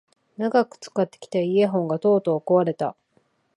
[0.35, 2.95] 長く使ってきたイヤホンがとうとう壊れた